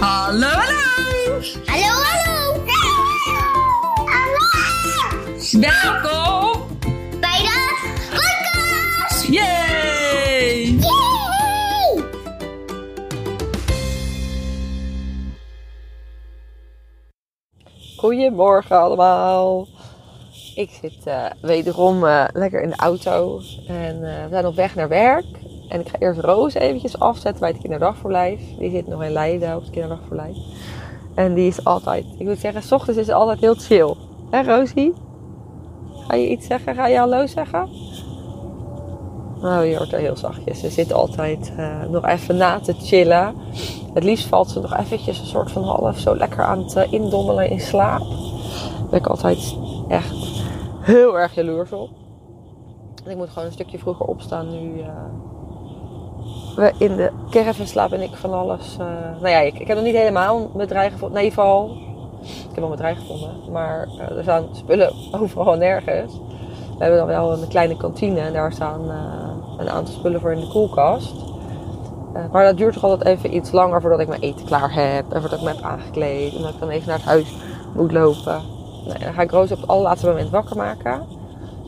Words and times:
Hallo, 0.00 0.48
hallo! 0.48 1.42
Hallo, 1.68 1.92
hallo! 2.08 2.64
Hallo! 4.08 4.44
Welkom 5.60 6.68
Bij 7.20 7.38
de 7.38 7.76
podcast! 8.10 9.26
Yay! 9.26 10.78
Yay! 10.78 12.04
Goedemorgen 17.96 18.80
allemaal. 18.80 19.68
Ik 20.54 20.70
zit 20.80 21.06
eh, 21.06 21.24
wederom 21.42 22.06
eh, 22.06 22.24
lekker 22.32 22.62
in 22.62 22.70
de 22.70 22.76
auto 22.76 23.40
en 23.66 24.04
eh, 24.04 24.22
we 24.22 24.28
zijn 24.30 24.46
op 24.46 24.54
weg 24.54 24.74
naar 24.74 24.88
werk. 24.88 25.39
En 25.70 25.80
ik 25.80 25.88
ga 25.88 25.98
eerst 25.98 26.20
Roos 26.20 26.54
eventjes 26.54 26.98
afzetten 26.98 27.40
bij 27.40 27.50
het 27.50 27.60
kinderdagverblijf. 27.60 28.40
Die 28.58 28.70
zit 28.70 28.86
nog 28.86 29.04
in 29.04 29.12
Leiden 29.12 29.56
op 29.56 29.60
het 29.62 29.70
kinderdagverblijf. 29.70 30.36
En 31.14 31.34
die 31.34 31.46
is 31.46 31.64
altijd, 31.64 32.04
ik 32.18 32.26
moet 32.26 32.38
zeggen, 32.38 32.62
s 32.62 32.72
ochtends 32.72 33.00
is 33.00 33.06
ze 33.06 33.14
altijd 33.14 33.40
heel 33.40 33.54
chill. 33.54 33.94
Hé 34.30 34.42
Rosie? 34.42 34.92
Ga 36.06 36.14
je 36.14 36.28
iets 36.28 36.46
zeggen? 36.46 36.74
Ga 36.74 36.86
je 36.86 36.98
hallo 36.98 37.26
zeggen? 37.26 37.68
Nou, 39.40 39.64
je 39.64 39.76
hoort 39.76 39.92
er 39.92 39.98
heel 39.98 40.16
zachtjes. 40.16 40.60
Ze 40.60 40.70
zit 40.70 40.92
altijd 40.92 41.52
eh, 41.56 41.82
nog 41.88 42.06
even 42.06 42.36
na 42.36 42.60
te 42.60 42.72
chillen. 42.72 43.34
Het 43.94 44.04
liefst 44.04 44.26
valt 44.26 44.50
ze 44.50 44.60
nog 44.60 44.76
eventjes 44.76 45.18
een 45.18 45.26
soort 45.26 45.50
van 45.50 45.62
half 45.62 45.98
zo 45.98 46.16
lekker 46.16 46.44
aan 46.44 46.58
het 46.58 46.76
eh, 46.76 46.92
indommelen 46.92 47.50
in 47.50 47.60
slaap. 47.60 48.00
Daar 48.00 48.88
ben 48.90 48.98
ik 48.98 49.06
altijd 49.06 49.56
echt 49.88 50.14
heel 50.80 51.18
erg 51.18 51.34
jaloers 51.34 51.72
op. 51.72 51.90
Ik 53.06 53.16
moet 53.16 53.28
gewoon 53.28 53.44
een 53.44 53.52
stukje 53.54 53.78
vroeger 53.78 54.06
opstaan 54.06 54.50
nu. 54.50 54.80
eh, 54.80 54.88
we 56.56 56.72
in 56.78 56.96
de 56.96 57.10
caravan 57.30 57.66
slapen 57.66 57.98
en 57.98 58.04
ik 58.04 58.16
van 58.16 58.32
alles. 58.32 58.76
eh, 58.80 58.86
nou 59.20 59.28
ja, 59.28 59.38
ik, 59.38 59.58
ik 59.58 59.66
heb 59.66 59.76
nog 59.76 59.86
niet 59.86 59.96
helemaal 59.96 60.50
mijn 60.54 60.68
draai 60.68 60.90
gevonden. 60.90 61.20
Nee, 61.20 61.32
val. 61.32 61.76
Ik 62.22 62.46
heb 62.46 62.56
wel 62.56 62.66
mijn 62.66 62.80
draai 62.80 62.94
gevonden. 62.94 63.30
Maar 63.52 63.88
eh, 63.98 64.16
er 64.16 64.22
staan 64.22 64.44
spullen 64.52 64.92
overal 65.20 65.52
en 65.52 65.58
nergens. 65.58 66.12
We 66.78 66.86
hebben 66.86 66.98
dan 66.98 67.06
wel 67.06 67.32
een 67.32 67.48
kleine 67.48 67.76
kantine 67.76 68.20
en 68.20 68.32
daar 68.32 68.52
staan 68.52 68.90
eh, 68.90 69.58
een 69.58 69.70
aantal 69.70 69.94
spullen 69.94 70.20
voor 70.20 70.32
in 70.32 70.40
de 70.40 70.48
koelkast. 70.48 71.14
Maar 72.32 72.44
dat 72.44 72.56
duurt 72.56 72.74
toch 72.74 72.84
altijd 72.84 73.18
even 73.18 73.34
iets 73.34 73.52
langer 73.52 73.80
voordat 73.80 74.00
ik 74.00 74.08
mijn 74.08 74.20
eten 74.20 74.46
klaar 74.46 74.74
heb. 74.74 75.12
En 75.12 75.20
voordat 75.20 75.38
ik 75.38 75.44
me 75.44 75.52
heb 75.54 75.64
aangekleed. 75.64 76.34
En 76.34 76.42
dat 76.42 76.54
ik 76.54 76.60
dan 76.60 76.68
even 76.68 76.88
naar 76.88 76.96
het 76.96 77.06
huis 77.06 77.34
moet 77.74 77.92
lopen. 77.92 78.42
Nou, 78.86 78.98
dan 78.98 79.12
ga 79.12 79.22
ik 79.22 79.30
Roos 79.30 79.52
op 79.52 79.60
het 79.60 79.68
allerlaatste 79.68 80.06
moment 80.06 80.30
wakker 80.30 80.56
maken. 80.56 81.02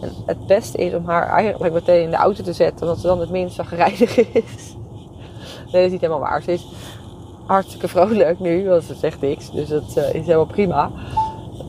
En 0.01 0.11
het 0.27 0.47
beste 0.47 0.79
is 0.79 0.95
om 0.95 1.07
haar 1.07 1.27
eigenlijk 1.29 1.75
meteen 1.75 2.03
in 2.03 2.11
de 2.11 2.17
auto 2.17 2.43
te 2.43 2.53
zetten. 2.53 2.81
Omdat 2.87 3.01
ze 3.01 3.07
dan 3.07 3.21
het 3.21 3.31
minst 3.31 3.55
zagrijnig 3.55 4.33
is. 4.33 4.77
Nee, 5.73 5.83
dat 5.83 5.85
is 5.85 5.91
niet 5.91 6.01
helemaal 6.01 6.29
waar. 6.29 6.43
Ze 6.43 6.53
is 6.53 6.67
hartstikke 7.47 7.89
vrolijk 7.89 8.39
nu. 8.39 8.69
Want 8.69 8.85
ze 8.85 8.95
zegt 8.95 9.21
niks. 9.21 9.51
Dus 9.51 9.69
dat 9.69 9.97
eh, 9.97 10.15
is 10.15 10.27
helemaal 10.27 10.47
prima. 10.47 10.91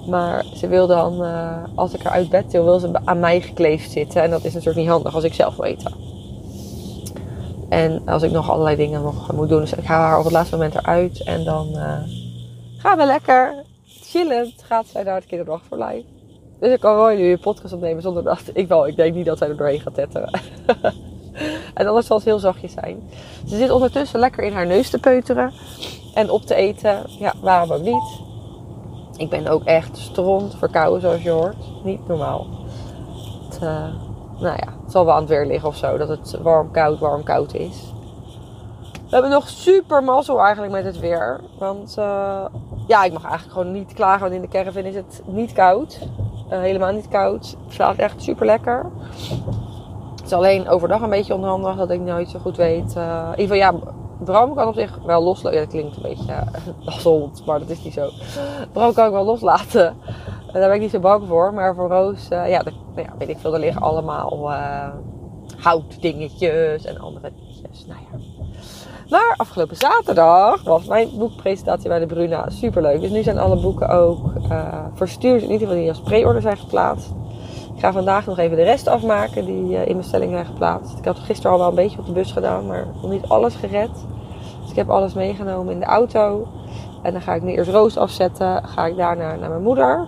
Maar 0.08 0.46
ze 0.56 0.68
wil 0.68 0.88
dan, 0.88 1.24
eh, 1.24 1.64
als 1.76 1.94
ik 1.94 2.02
haar 2.02 2.14
uit 2.14 2.30
bed 2.30 2.52
wil, 2.52 2.64
wil 2.64 2.80
ze 2.80 2.92
aan 3.04 3.20
mij 3.20 3.42
gekleefd 3.42 3.92
zitten. 3.92 4.22
En 4.22 4.30
dat 4.30 4.44
is 4.44 4.54
natuurlijk 4.54 4.80
niet 4.80 4.90
handig 4.90 5.16
als 5.16 5.24
ik 5.24 5.34
zelf 5.34 5.56
wil 5.56 5.66
eten. 5.66 5.94
En 7.70 8.02
als 8.06 8.24
ik 8.24 8.32
nog 8.32 8.50
allerlei 8.50 8.76
dingen 8.76 9.02
nog 9.02 9.32
moet 9.32 9.50
doen. 9.50 9.60
Dus 9.60 9.74
ik 9.74 9.84
haal 9.84 10.02
haar 10.02 10.18
op 10.18 10.24
het 10.24 10.34
laatste 10.34 10.56
moment 10.56 10.76
eruit. 10.76 11.24
En 11.24 11.44
dan 11.44 11.68
eh, 11.76 11.98
gaan 12.78 12.98
we 12.98 13.06
lekker 13.06 13.64
chillend. 13.86 14.54
Gaat 14.64 14.88
zij 14.88 15.04
naar 15.04 15.16
het 15.16 15.26
kinderdagverblijf. 15.26 16.04
Dus 16.60 16.74
ik 16.74 16.80
kan 16.80 16.96
Roy 16.96 17.16
nu 17.16 17.32
een 17.32 17.40
podcast 17.40 17.74
opnemen 17.74 18.02
zonder 18.02 18.24
dat 18.24 18.42
ik 18.54 18.68
wel. 18.68 18.88
Ik 18.88 18.96
denk 18.96 19.16
niet 19.16 19.26
dat 19.26 19.38
zij 19.38 19.50
er 19.50 19.58
doorheen 19.58 19.82
gaat 19.82 19.94
tetteren. 19.96 20.42
en 21.74 21.88
anders 21.88 22.08
zal 22.08 22.18
het 22.18 22.26
heel 22.26 22.40
zachtjes 22.40 22.74
zijn. 22.74 23.10
Ze 23.48 23.56
zit 23.56 23.72
ondertussen 23.72 24.20
lekker 24.20 24.44
in 24.44 24.54
haar 24.54 24.68
neus 24.68 24.90
te 24.90 25.00
peuteren. 25.00 25.52
En 26.14 26.30
op 26.30 26.42
te 26.42 26.56
eten. 26.56 27.04
Ja, 27.20 27.34
waarom 27.42 27.72
ook 27.72 27.82
niet? 27.82 28.22
Ik 29.18 29.30
ben 29.30 29.48
ook 29.48 29.64
echt 29.64 29.98
stront 29.98 30.56
verkouden 30.56 31.02
zoals 31.02 31.22
je 31.22 31.30
hoort. 31.30 31.56
Niet 31.84 32.08
normaal. 32.08 32.48
Het, 33.50 33.56
eh, 33.56 33.88
nou 34.40 34.56
ja, 34.58 34.74
het 34.84 34.92
zal 34.92 35.06
wel 35.06 35.14
aan 35.14 35.20
het 35.20 35.30
weer 35.30 35.46
liggen 35.46 35.70
of 35.70 35.78
zo. 35.78 35.98
Dat 35.98 36.08
het 36.08 36.38
warm, 36.42 36.72
koud, 36.72 37.00
warm, 37.00 37.24
koud 37.24 37.54
is. 37.54 37.94
We 38.92 39.20
hebben 39.20 39.32
nog 39.32 39.50
super 39.50 40.04
mazzel 40.04 40.40
eigenlijk 40.40 40.74
met 40.74 40.86
het 40.86 41.00
weer. 41.00 41.40
Want 41.58 41.96
eh, 41.98 42.46
ja, 42.88 43.04
ik 43.04 43.14
mag 43.14 43.24
eigenlijk 43.24 43.54
gewoon 43.54 43.72
niet 43.72 43.94
klagen. 43.94 44.22
Want 44.22 44.34
in 44.34 44.42
de 44.42 44.48
caravan 44.48 44.84
is 44.84 44.96
het 44.96 45.22
niet 45.26 45.54
koud. 45.54 46.00
Eh, 46.50 46.60
helemaal 46.60 46.92
niet 46.92 47.08
koud. 47.08 47.56
Het 47.64 47.74
slaat 47.74 47.96
echt 47.96 48.22
super 48.22 48.46
lekker. 48.46 48.86
Het 50.24 50.32
is 50.32 50.38
alleen 50.38 50.70
overdag 50.70 51.02
een 51.02 51.10
beetje 51.10 51.34
onhandig 51.34 51.76
dat 51.76 51.90
ik 51.90 52.00
nooit 52.00 52.30
zo 52.30 52.40
goed 52.40 52.58
weet. 52.58 52.96
eh, 52.96 53.30
in 53.36 53.40
ieder 53.40 53.56
geval, 53.56 53.56
ja, 53.56 53.94
Bram 54.24 54.56
kan 54.56 54.68
op 54.68 54.74
zich 54.74 55.00
wel 55.06 55.24
loslaten. 55.24 55.60
Dat 55.60 55.70
klinkt 55.70 55.96
een 55.96 56.02
beetje 56.02 56.34
uh, 56.86 57.04
als 57.06 57.44
maar 57.46 57.60
dat 57.60 57.70
is 57.70 57.84
niet 57.84 57.94
zo. 57.94 58.10
Bram 58.72 58.94
kan 58.94 59.06
ik 59.06 59.12
wel 59.12 59.26
loslaten. 59.26 59.88
En 60.54 60.60
daar 60.60 60.68
ben 60.68 60.74
ik 60.74 60.82
niet 60.82 60.92
zo 60.92 61.00
bang 61.00 61.28
voor. 61.28 61.54
Maar 61.54 61.76
voor 61.76 61.90
Roos, 61.90 62.30
eh, 62.30 62.50
ja, 62.50 62.62
nou 62.64 63.08
ja, 63.08 63.14
weet 63.18 63.30
ik 63.30 63.38
veel. 63.38 63.54
Er 63.54 63.60
liggen 63.60 63.82
allemaal 63.82 64.52
eh, 64.52 64.90
houtdingetjes 65.58 66.86
en 66.86 67.00
andere 67.00 67.32
dingetjes. 67.36 67.86
Nou 67.86 68.00
ja. 68.12 68.18
Maar 69.10 69.34
afgelopen 69.38 69.76
zaterdag 69.76 70.64
was 70.64 70.86
mijn 70.86 71.10
boekpresentatie 71.18 71.90
bij 71.90 72.00
de 72.00 72.06
Bruna 72.06 72.50
superleuk. 72.50 73.02
Dus 73.02 73.10
nu 73.10 73.24
zijn 73.24 73.38
alle 73.38 73.62
boeken 73.62 73.90
ook 73.90 74.32
eh, 74.50 74.86
verstuurd. 74.94 75.42
In 75.42 75.52
ieder 75.52 75.68
geval 75.68 75.82
die 75.82 75.90
als 75.90 76.02
pre-order 76.02 76.42
zijn 76.42 76.58
geplaatst. 76.58 77.14
Ga 77.84 77.92
vandaag 77.92 78.26
nog 78.26 78.38
even 78.38 78.58
de 78.58 78.64
rest 78.64 78.88
afmaken 78.88 79.46
die 79.46 79.78
eh, 79.78 79.88
in 79.88 79.98
bestelling 79.98 80.32
zijn 80.32 80.46
geplaatst. 80.46 80.98
Ik 80.98 81.06
had 81.06 81.20
gisteren 81.20 81.52
al 81.52 81.58
wel 81.58 81.68
een 81.68 81.76
beetje 81.76 82.00
op 82.00 82.06
de 82.06 82.12
bus 82.12 82.32
gedaan, 82.32 82.68
maar 82.68 82.86
nog 83.02 83.12
niet 83.12 83.28
alles 83.28 83.56
gered. 83.56 83.90
Dus 84.62 84.70
ik 84.70 84.76
heb 84.76 84.90
alles 84.90 85.14
meegenomen 85.14 85.74
in 85.74 85.80
de 85.80 85.86
auto. 85.86 86.48
En 87.02 87.12
dan 87.12 87.22
ga 87.22 87.34
ik 87.34 87.42
nu 87.42 87.52
eerst 87.52 87.72
Roos 87.72 87.98
afzetten. 87.98 88.64
Ga 88.68 88.86
ik 88.86 88.96
daarna 88.96 89.36
naar 89.36 89.50
mijn 89.50 89.62
moeder. 89.62 90.08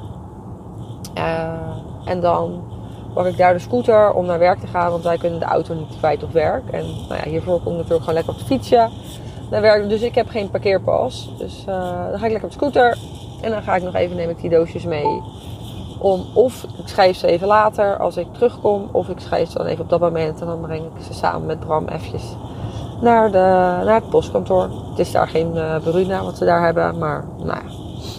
Eh, 1.13 1.53
en 2.05 2.21
dan 2.21 2.63
pak 3.13 3.25
ik 3.25 3.37
daar 3.37 3.53
de 3.53 3.59
scooter 3.59 4.13
om 4.13 4.25
naar 4.25 4.39
werk 4.39 4.59
te 4.59 4.67
gaan. 4.67 4.91
Want 4.91 5.03
wij 5.03 5.17
kunnen 5.17 5.39
de 5.39 5.45
auto 5.45 5.73
niet 5.73 5.97
kwijt 5.97 6.23
op 6.23 6.31
werk. 6.31 6.69
En 6.71 6.85
nou 6.85 7.21
ja, 7.23 7.29
hiervoor 7.29 7.59
kom 7.59 7.71
ik 7.71 7.77
natuurlijk 7.77 7.99
gewoon 7.99 8.15
lekker 8.15 8.33
op 8.33 8.39
de 8.39 8.45
fietsje. 8.45 8.89
Dus 9.87 10.01
ik 10.01 10.15
heb 10.15 10.29
geen 10.29 10.49
parkeerpas. 10.49 11.33
Dus 11.37 11.59
eh, 11.67 12.09
dan 12.09 12.19
ga 12.19 12.25
ik 12.25 12.31
lekker 12.31 12.43
op 12.43 12.49
de 12.49 12.57
scooter. 12.57 12.97
En 13.41 13.51
dan 13.51 13.61
ga 13.61 13.75
ik 13.75 13.83
nog 13.83 13.95
even, 13.95 14.15
neem 14.15 14.29
ik 14.29 14.41
die 14.41 14.49
doosjes 14.49 14.83
mee. 14.83 15.21
Om, 15.99 16.25
of 16.33 16.63
ik 16.63 16.87
schrijf 16.87 17.17
ze 17.17 17.27
even 17.27 17.47
later 17.47 17.97
als 17.97 18.17
ik 18.17 18.33
terugkom. 18.33 18.89
Of 18.91 19.09
ik 19.09 19.19
schrijf 19.19 19.49
ze 19.49 19.57
dan 19.57 19.67
even 19.67 19.83
op 19.83 19.89
dat 19.89 19.99
moment. 19.99 20.41
En 20.41 20.47
dan 20.47 20.61
breng 20.61 20.85
ik 20.85 21.03
ze 21.03 21.13
samen 21.13 21.45
met 21.45 21.59
Bram 21.59 21.87
eventjes 21.87 22.23
naar, 23.01 23.31
de, 23.31 23.37
naar 23.85 23.95
het 23.95 24.09
postkantoor. 24.09 24.69
Het 24.89 24.99
is 24.99 25.11
daar 25.11 25.27
geen 25.27 25.55
uh, 25.55 25.79
Bruna 25.83 26.23
wat 26.23 26.37
ze 26.37 26.45
daar 26.45 26.63
hebben. 26.63 26.97
Maar 26.97 27.25
nou 27.37 27.47
ja, 27.47 27.69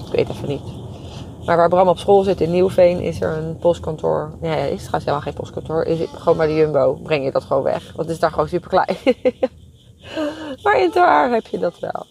ik 0.06 0.12
weet 0.12 0.28
even 0.28 0.48
niet. 0.48 0.74
Maar 1.46 1.56
waar 1.56 1.68
Bram 1.68 1.88
op 1.88 1.98
school 1.98 2.22
zit 2.22 2.40
in 2.40 2.50
Nieuwveen 2.50 3.00
is 3.00 3.20
er 3.20 3.36
een 3.36 3.56
postkantoor. 3.56 4.30
Ja, 4.42 4.54
is 4.54 4.78
trouwens 4.78 4.90
helemaal 4.92 5.20
geen 5.20 5.34
postkantoor. 5.34 5.84
Is 5.84 5.98
het 5.98 6.08
gewoon 6.08 6.36
bij 6.38 6.46
de 6.46 6.54
Jumbo. 6.54 6.98
Breng 7.02 7.24
je 7.24 7.32
dat 7.32 7.44
gewoon 7.44 7.62
weg. 7.62 7.84
Want 7.84 7.98
het 7.98 8.08
is 8.08 8.18
daar 8.18 8.30
gewoon 8.30 8.48
super 8.48 8.68
klein. 8.68 8.96
maar 10.62 10.80
in 10.80 10.90
Ter 10.90 11.30
heb 11.30 11.46
je 11.46 11.58
dat 11.58 11.78
wel. 11.78 12.06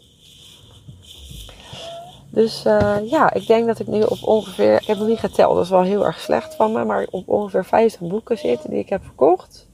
Dus 2.36 2.66
uh, 2.66 2.96
ja, 3.04 3.34
ik 3.34 3.48
denk 3.48 3.68
dat 3.68 3.80
ik 3.80 3.88
nu 3.88 4.02
op 4.02 4.18
ongeveer... 4.22 4.76
Ik 4.76 4.88
heb 4.88 4.98
nog 4.98 5.08
niet 5.08 5.20
geteld, 5.20 5.56
dat 5.56 5.64
is 5.64 5.70
wel 5.70 5.82
heel 5.82 6.06
erg 6.06 6.20
slecht 6.20 6.56
van 6.56 6.72
me. 6.72 6.86
Maar 6.86 7.08
op 7.10 7.30
ongeveer 7.30 7.66
50 7.66 8.00
boeken 8.00 8.38
zit 8.38 8.70
die 8.70 8.80
ik 8.80 8.90
heb 8.90 9.04
verkocht. 9.04 9.68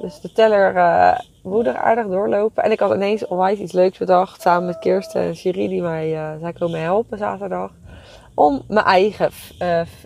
Dus 0.00 0.20
de 0.20 0.32
teller 0.32 0.74
uh, 0.74 1.18
moet 1.42 1.66
er 1.66 1.76
aardig 1.76 2.06
doorlopen. 2.06 2.64
En 2.64 2.70
ik 2.70 2.80
had 2.80 2.94
ineens 2.94 3.26
onwijs 3.26 3.58
iets 3.58 3.72
leuks 3.72 3.98
bedacht. 3.98 4.40
Samen 4.40 4.66
met 4.66 4.78
Kirsten 4.78 5.22
en 5.22 5.34
Cherie 5.34 5.68
die 5.68 5.82
mij 5.82 6.12
uh, 6.12 6.30
zij 6.40 6.52
komen 6.52 6.80
helpen 6.80 7.18
zaterdag. 7.18 7.70
Om 8.34 8.62
mijn 8.68 8.86
eigen, 8.86 9.30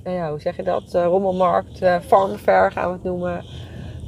ja, 0.05 0.31
hoe 0.31 0.41
zeg 0.41 0.57
je 0.57 0.63
dat? 0.63 0.95
rommelmarkt, 0.95 1.79
farmfair 2.07 2.73
gaan 2.73 2.87
we 2.87 2.93
het 2.93 3.05
noemen 3.05 3.45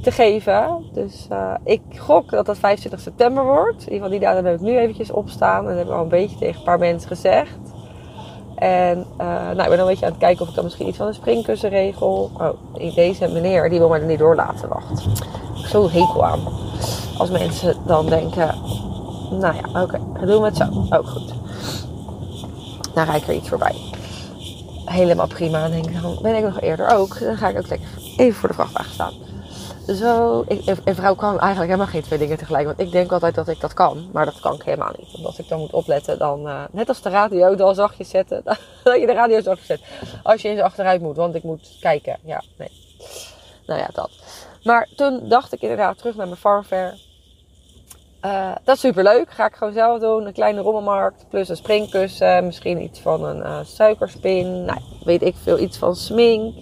te 0.01 0.11
geven. 0.11 0.85
Dus 0.93 1.27
uh, 1.31 1.53
ik 1.63 1.81
gok 1.97 2.29
dat 2.29 2.45
dat 2.45 2.57
25 2.57 2.99
september 2.99 3.43
wordt. 3.43 3.87
In 3.87 3.93
ieder 3.93 3.93
geval 3.93 4.09
die 4.09 4.19
datum 4.19 4.45
heb 4.45 4.55
ik 4.55 4.61
nu 4.61 4.77
eventjes 4.77 5.11
opstaan. 5.11 5.63
En 5.63 5.67
dat 5.67 5.77
heb 5.77 5.85
ik 5.85 5.93
al 5.93 6.01
een 6.01 6.07
beetje 6.07 6.37
tegen 6.37 6.57
een 6.57 6.65
paar 6.65 6.79
mensen 6.79 7.07
gezegd. 7.07 7.57
En 8.55 8.97
uh, 8.97 9.27
nou, 9.27 9.61
ik 9.61 9.69
ben 9.69 9.79
een 9.79 9.85
beetje 9.85 10.05
aan 10.05 10.11
het 10.11 10.19
kijken 10.19 10.41
of 10.41 10.49
ik 10.49 10.55
dan 10.55 10.63
misschien 10.63 10.87
iets 10.87 10.97
van 10.97 11.07
een 11.07 11.13
springkussen 11.13 11.69
regel. 11.69 12.31
Oh, 12.37 12.93
deze 12.95 13.27
meneer, 13.27 13.69
die 13.69 13.79
wil 13.79 13.89
mij 13.89 13.99
er 13.99 14.05
niet 14.05 14.19
door 14.19 14.35
laten 14.35 14.69
wachten. 14.69 15.11
Zo 15.53 15.89
hekel 15.89 16.25
aan. 16.25 16.39
Als 17.17 17.29
mensen 17.29 17.75
dan 17.85 18.05
denken, 18.05 18.55
nou 19.31 19.55
ja, 19.55 19.81
oké, 19.81 19.81
okay, 19.81 20.25
doen 20.25 20.41
we 20.41 20.45
het 20.45 20.57
zo. 20.57 20.63
Ook 20.63 21.03
oh, 21.03 21.07
goed. 21.07 21.33
Dan 22.93 23.05
rijd 23.05 23.21
ik 23.21 23.27
er 23.27 23.33
iets 23.33 23.49
voorbij. 23.49 23.75
Helemaal 24.85 25.27
prima. 25.27 25.61
Dan 25.61 25.71
denk 25.71 25.85
ik, 25.85 26.21
ben 26.21 26.35
ik 26.35 26.43
nog 26.43 26.61
eerder 26.61 26.87
ook. 26.87 27.19
Dan 27.19 27.37
ga 27.37 27.47
ik 27.47 27.57
ook 27.57 27.67
lekker 27.67 27.87
even 28.17 28.39
voor 28.39 28.49
de 28.49 28.55
vrachtwagen 28.55 28.93
staan 28.93 29.28
zo. 29.95 30.43
Ik, 30.47 30.61
een 30.83 30.95
vrouw 30.95 31.15
kan 31.15 31.39
eigenlijk 31.39 31.71
helemaal 31.71 31.91
geen 31.91 32.01
twee 32.01 32.19
dingen 32.19 32.37
tegelijk. 32.37 32.65
Want 32.65 32.79
ik 32.79 32.91
denk 32.91 33.11
altijd 33.11 33.35
dat 33.35 33.47
ik 33.47 33.59
dat 33.59 33.73
kan. 33.73 34.09
Maar 34.13 34.25
dat 34.25 34.39
kan 34.39 34.53
ik 34.55 34.61
helemaal 34.63 34.93
niet. 34.97 35.25
Als 35.25 35.39
ik 35.39 35.47
dan 35.47 35.59
moet 35.59 35.73
opletten, 35.73 36.17
dan. 36.17 36.47
Uh, 36.47 36.63
net 36.71 36.87
als 36.87 37.01
de 37.01 37.09
radio, 37.09 37.55
dan 37.55 37.75
zachtjes 37.75 38.09
zetten. 38.09 38.43
Dat 38.83 38.99
je 38.99 39.05
de 39.05 39.13
radio 39.13 39.41
zachtjes 39.41 39.67
zet. 39.67 39.81
Als 40.23 40.41
je 40.41 40.47
eens 40.49 40.59
achteruit 40.61 41.01
moet, 41.01 41.15
want 41.15 41.35
ik 41.35 41.43
moet 41.43 41.77
kijken. 41.79 42.17
Ja, 42.23 42.43
nee. 42.57 42.71
Nou 43.65 43.79
ja, 43.79 43.87
dat. 43.93 44.09
Maar 44.63 44.87
toen 44.95 45.29
dacht 45.29 45.53
ik 45.53 45.61
inderdaad 45.61 45.97
terug 45.97 46.15
naar 46.15 46.27
mijn 46.27 46.39
farmfair. 46.39 46.99
eh, 48.21 48.51
dat 48.63 48.75
is 48.75 48.81
super 48.81 49.03
leuk. 49.03 49.31
Ga 49.31 49.45
ik 49.45 49.55
gewoon 49.55 49.73
zelf 49.73 49.99
doen. 49.99 50.25
Een 50.25 50.33
kleine 50.33 50.61
rommelmarkt. 50.61 51.25
Plus 51.29 51.49
een 51.49 51.55
springkussen. 51.55 52.45
Misschien 52.45 52.81
iets 52.81 52.99
van 52.99 53.23
een 53.25 53.43
eh, 53.43 53.59
suikerspin. 53.63 54.65
Nou, 54.65 54.79
weet 55.03 55.21
ik 55.21 55.35
veel. 55.43 55.59
Iets 55.59 55.77
van 55.77 55.95
smink. 55.95 56.55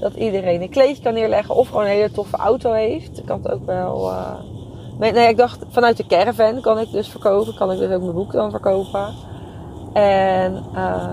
Dat 0.00 0.14
iedereen 0.14 0.62
een 0.62 0.70
kleedje 0.70 1.02
kan 1.02 1.14
neerleggen. 1.14 1.54
Of 1.54 1.68
gewoon 1.68 1.82
een 1.84 1.90
hele 1.90 2.10
toffe 2.10 2.36
auto 2.36 2.72
heeft. 2.72 3.18
Ik 3.18 3.26
kan 3.26 3.40
het 3.42 3.52
ook 3.52 3.66
wel... 3.66 4.10
eh, 4.10 4.32
Nee, 4.98 5.12
nee, 5.12 5.28
ik 5.28 5.36
dacht 5.36 5.58
vanuit 5.70 5.96
de 5.96 6.06
caravan 6.06 6.60
kan 6.60 6.78
ik 6.78 6.90
dus 6.90 7.08
verkopen. 7.08 7.54
Kan 7.54 7.72
ik 7.72 7.78
dus 7.78 7.90
ook 7.92 8.00
mijn 8.02 8.12
boek 8.14 8.32
dan 8.32 8.50
verkopen. 8.50 9.14
En 9.92 10.62
eh 10.74 11.06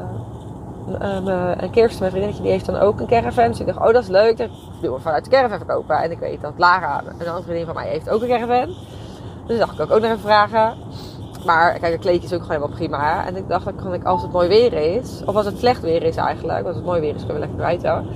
m- 0.88 1.28
eh, 1.28 1.62
en 1.62 1.70
Kirsten, 1.72 2.00
mijn 2.00 2.12
vriendinnetje, 2.12 2.42
die 2.44 2.52
heeft 2.52 2.66
dan 2.66 2.76
ook 2.78 3.00
een 3.00 3.08
caravan. 3.08 3.48
Dus 3.48 3.60
ik 3.60 3.66
dacht, 3.66 3.80
oh 3.80 3.94
dat 3.94 4.04
is 4.04 4.08
leuk. 4.10 4.38
Dan 4.38 4.48
doen 4.82 4.94
we 4.94 5.00
vanuit 5.02 5.24
de 5.24 5.30
caravan 5.30 5.58
verkopen. 5.58 5.98
En 5.98 6.12
ik 6.12 6.20
weet 6.20 6.42
dat 6.42 6.54
Lara, 6.58 7.00
een 7.06 7.28
andere 7.28 7.42
vriendin 7.44 7.66
van 7.66 7.76
mij, 7.76 7.88
heeft 7.88 8.10
ook 8.10 8.22
een 8.22 8.28
caravan. 8.28 8.76
Dus 9.48 9.58
dacht 9.60 9.74
ik 9.74 9.80
ook, 9.80 9.92
ook 9.92 10.00
nog 10.02 10.10
even 10.10 10.20
vragen. 10.20 10.74
Maar 11.48 11.80
kijk, 11.80 11.94
een 11.94 12.00
kleedje 12.00 12.28
is 12.28 12.34
ook 12.34 12.42
gewoon 12.42 12.56
helemaal 12.56 12.78
prima. 12.78 13.26
En 13.26 13.36
ik 13.36 13.48
dacht, 13.48 13.66
dan 13.66 13.76
kan 13.76 13.94
ik 13.94 14.04
als 14.04 14.22
het 14.22 14.32
mooi 14.32 14.48
weer 14.48 14.74
is, 14.74 15.22
of 15.26 15.36
als 15.36 15.46
het 15.46 15.58
slecht 15.58 15.82
weer 15.82 16.04
is 16.04 16.16
eigenlijk, 16.16 16.66
als 16.66 16.76
het 16.76 16.86
mooi 16.86 17.02
weer 17.02 17.16
is, 17.16 17.26
kunnen 17.26 17.34
we 17.34 17.40
lekker 17.40 17.58
buiten. 17.58 18.08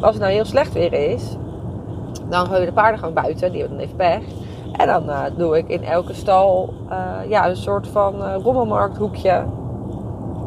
Als 0.00 0.14
het 0.14 0.22
nou 0.22 0.32
heel 0.32 0.44
slecht 0.44 0.72
weer 0.72 0.92
is, 0.92 1.36
dan 2.28 2.46
gooien 2.46 2.60
we 2.60 2.66
de 2.66 2.72
paarden 2.72 2.98
gewoon 2.98 3.14
buiten. 3.14 3.52
Die 3.52 3.60
hebben 3.60 3.78
dan 3.78 3.86
even 3.86 3.96
pech. 3.96 4.22
En 4.72 4.86
dan 4.86 5.10
eh, 5.10 5.22
doe 5.36 5.58
ik 5.58 5.68
in 5.68 5.84
elke 5.84 6.14
stal 6.14 6.74
eh, 6.88 7.28
ja, 7.28 7.48
een 7.48 7.56
soort 7.56 7.88
van 7.88 8.24
eh, 8.24 8.34
rommelmarkthoekje. 8.42 9.44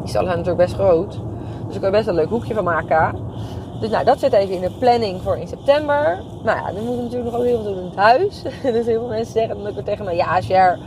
Die 0.00 0.08
stallen 0.08 0.30
zijn 0.30 0.38
natuurlijk 0.38 0.56
best 0.56 0.74
groot. 0.74 1.20
Dus 1.66 1.74
ik 1.74 1.80
kan 1.80 1.90
er 1.90 1.96
best 1.96 2.08
een 2.08 2.14
leuk 2.14 2.28
hoekje 2.28 2.54
van 2.54 2.64
maken. 2.64 3.18
Dus 3.80 3.90
nou, 3.90 4.04
dat 4.04 4.18
zit 4.18 4.32
even 4.32 4.54
in 4.54 4.60
de 4.60 4.70
planning 4.78 5.22
voor 5.22 5.36
in 5.36 5.48
september. 5.48 6.22
Nou 6.42 6.58
ja, 6.58 6.72
dan 6.72 6.84
moet 6.84 6.94
ik 6.94 7.02
natuurlijk 7.02 7.30
nog 7.30 7.40
ook 7.40 7.46
heel 7.46 7.62
veel 7.62 7.72
doen 7.72 7.82
in 7.82 7.88
het 7.88 7.96
huis. 7.96 8.42
dus 8.62 8.86
heel 8.86 9.00
veel 9.00 9.08
mensen 9.08 9.32
zeggen 9.32 9.56
dan 9.56 9.66
ook 9.66 9.74
weer 9.74 9.84
tegen 9.84 10.04
me... 10.04 10.14
Ja, 10.14 10.40
Sher, 10.40 10.78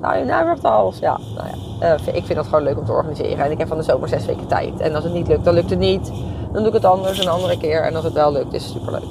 nou 0.00 0.44
wordt 0.44 0.62
hals. 0.62 0.98
Ja, 0.98 1.18
nou 1.36 1.48
ja. 1.80 1.86
eh, 1.86 2.14
ik 2.14 2.24
vind 2.24 2.34
dat 2.34 2.46
gewoon 2.46 2.62
leuk 2.62 2.78
om 2.78 2.84
te 2.84 2.92
organiseren. 2.92 3.44
En 3.44 3.50
ik 3.50 3.58
heb 3.58 3.68
van 3.68 3.76
de 3.76 3.82
zomer 3.82 4.08
zes 4.08 4.26
weken 4.26 4.46
tijd. 4.46 4.80
En 4.80 4.94
als 4.94 5.04
het 5.04 5.12
niet 5.12 5.28
lukt, 5.28 5.44
dan 5.44 5.54
lukt 5.54 5.70
het 5.70 5.78
niet. 5.78 6.12
Dan 6.52 6.62
doe 6.62 6.66
ik 6.66 6.72
het 6.72 6.84
anders 6.84 7.18
een 7.18 7.28
andere 7.28 7.58
keer. 7.58 7.82
En 7.82 7.94
als 7.94 8.04
het 8.04 8.12
wel 8.12 8.32
lukt, 8.32 8.52
is 8.52 8.64
het 8.64 8.72
superleuk. 8.72 9.04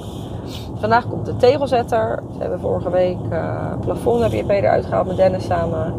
Vandaag 0.80 1.08
komt 1.08 1.26
de 1.26 1.36
tegelzetter. 1.36 2.24
Ze 2.34 2.40
hebben 2.40 2.60
vorige 2.60 2.90
week 2.90 3.18
eh 3.30 3.74
plafond 3.82 4.22
heb 4.22 4.32
je 4.32 4.44
eruit 4.48 4.86
gehaald 4.86 5.08
met 5.08 5.16
Dennis 5.16 5.46
samen. 5.46 5.94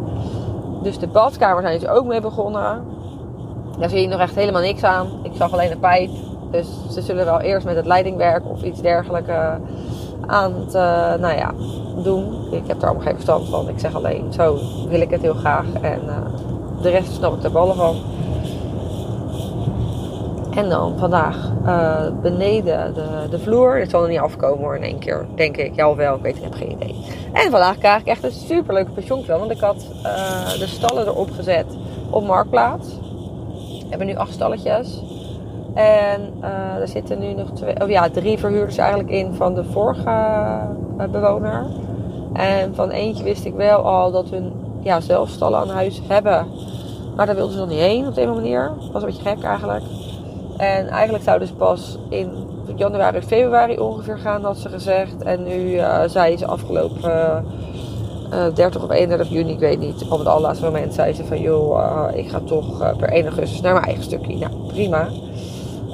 Dus 0.82 0.98
de 0.98 1.06
badkamer 1.06 1.62
zijn 1.62 1.80
ze 1.80 1.90
ook 1.90 2.06
mee 2.06 2.20
begonnen. 2.20 2.84
Daar 3.78 3.88
zie 3.88 4.00
je 4.00 4.08
nog 4.08 4.20
echt 4.20 4.34
helemaal 4.34 4.62
niks 4.62 4.82
aan. 4.82 5.06
Ik 5.22 5.32
zag 5.34 5.52
alleen 5.52 5.70
een 5.70 5.78
pijp. 5.78 6.10
Dus 6.50 6.68
ze 6.90 7.02
zullen 7.02 7.24
wel 7.24 7.40
eerst 7.40 7.66
met 7.66 7.76
het 7.76 7.86
leidingwerk 7.86 8.42
of 8.48 8.62
iets 8.62 8.80
dergelijks 8.80 9.28
aan 10.26 10.54
het 10.54 10.74
eh, 10.74 11.14
nou 11.20 11.36
ja, 11.36 11.52
doen. 12.02 12.34
Ik 12.50 12.62
heb 12.66 12.80
daar 12.80 12.88
allemaal 12.88 13.06
geen 13.06 13.14
verstand 13.14 13.48
van. 13.48 13.68
Ik 13.68 13.78
zeg 13.78 13.94
alleen, 13.94 14.32
zo 14.32 14.58
wil 14.88 15.00
ik 15.00 15.10
het 15.10 15.20
heel 15.20 15.34
graag. 15.34 15.64
En 15.80 16.08
eh, 16.08 16.16
de 16.82 16.90
rest 16.90 17.12
snap 17.12 17.36
ik 17.36 17.44
er 17.44 17.52
ballen 17.52 17.76
van. 17.76 17.96
En 20.50 20.68
dan 20.68 20.98
vandaag 20.98 21.52
eh, 21.64 22.06
beneden 22.22 22.94
de, 22.94 23.28
de 23.30 23.38
vloer. 23.38 23.78
Dit 23.78 23.90
zal 23.90 24.02
er 24.02 24.08
niet 24.08 24.18
afkomen 24.18 24.64
hoor 24.64 24.76
in 24.76 24.82
één 24.82 24.98
keer. 24.98 25.26
Denk 25.34 25.56
ik. 25.56 25.74
Ja, 25.74 25.94
wel. 25.94 26.14
Ik 26.14 26.22
weet 26.22 26.36
ik 26.36 26.42
heb 26.42 26.54
geen 26.54 26.72
idee. 26.72 26.94
En 27.32 27.50
vandaag 27.50 27.78
krijg 27.78 28.00
ik 28.00 28.06
echt 28.06 28.24
een 28.24 28.32
superleuke 28.32 28.90
pensioenplan. 28.90 29.38
Want 29.38 29.50
ik 29.50 29.60
had 29.60 29.86
de 30.58 30.66
stallen 30.66 31.06
erop 31.06 31.30
gezet 31.30 31.66
op 32.10 32.26
Marktplaats. 32.26 32.88
We 33.58 33.86
hebben 33.88 34.06
nu 34.06 34.16
acht 34.16 34.32
stalletjes. 34.32 35.02
En 35.74 36.32
eh, 36.40 36.80
er 36.80 36.88
zitten 36.88 37.18
nu 37.18 37.32
nog 37.32 37.50
twee, 37.50 37.82
oh 37.82 37.88
ja, 37.88 38.08
drie 38.10 38.38
verhuurders 38.38 38.76
eigenlijk 38.76 39.10
in 39.10 39.34
van 39.34 39.54
de 39.54 39.64
vorige 39.64 40.10
eh, 40.98 41.08
bewoner. 41.10 41.66
En 42.32 42.74
van 42.74 42.90
eentje 42.90 43.24
wist 43.24 43.44
ik 43.44 43.54
wel 43.54 43.78
al 43.78 44.10
dat 44.10 44.30
hun 44.30 44.52
ja, 44.80 45.00
zelf 45.00 45.28
stallen 45.28 45.58
aan 45.58 45.68
huis 45.68 46.02
hebben. 46.08 46.46
Maar 47.16 47.26
daar 47.26 47.34
wilden 47.34 47.54
ze 47.54 47.58
nog 47.60 47.68
niet 47.68 47.78
heen 47.78 48.06
op 48.06 48.14
de 48.14 48.22
een 48.22 48.34
manier. 48.34 48.70
Dat 48.80 48.92
was 48.92 49.02
een 49.02 49.08
beetje 49.08 49.28
gek 49.28 49.42
eigenlijk. 49.42 49.82
En 50.56 50.88
eigenlijk 50.88 51.24
zouden 51.24 51.48
ze 51.48 51.54
pas 51.54 51.98
in 52.08 52.30
januari, 52.74 53.22
februari 53.22 53.78
ongeveer 53.78 54.18
gaan, 54.18 54.44
had 54.44 54.58
ze 54.58 54.68
gezegd. 54.68 55.22
En 55.22 55.42
nu 55.44 55.76
eh 55.76 56.02
zei 56.06 56.36
ze 56.36 56.46
afgelopen 56.46 57.02
eh, 57.02 58.46
eh, 58.46 58.54
30 58.54 58.82
of 58.82 58.90
31 58.90 59.28
juni, 59.28 59.52
ik 59.52 59.58
weet 59.58 59.78
niet, 59.78 60.02
op 60.08 60.18
het 60.18 60.28
allerlaatste 60.28 60.64
moment 60.64 60.94
zei 60.94 61.12
ze 61.12 61.24
van 61.24 61.40
joh, 61.40 62.08
ik 62.14 62.28
ga 62.28 62.40
toch 62.40 62.96
per 62.96 63.08
1 63.08 63.26
augustus 63.26 63.60
naar 63.60 63.72
mijn 63.72 63.84
eigen 63.84 64.04
stukje. 64.04 64.38
Nou, 64.38 64.52
prima. 64.66 65.08